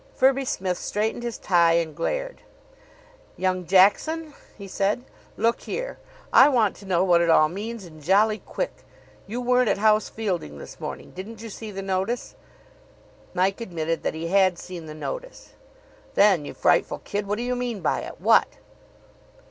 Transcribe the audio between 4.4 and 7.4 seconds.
he said, "look here, I want to know what it